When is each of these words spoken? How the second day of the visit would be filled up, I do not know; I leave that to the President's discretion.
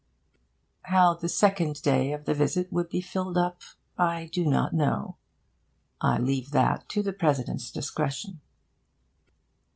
How 0.85 1.13
the 1.13 1.29
second 1.29 1.83
day 1.83 2.11
of 2.11 2.25
the 2.25 2.33
visit 2.33 2.73
would 2.73 2.89
be 2.89 3.01
filled 3.01 3.37
up, 3.37 3.61
I 3.99 4.31
do 4.33 4.43
not 4.47 4.73
know; 4.73 5.17
I 6.01 6.17
leave 6.17 6.49
that 6.49 6.89
to 6.89 7.03
the 7.03 7.13
President's 7.13 7.69
discretion. 7.69 8.41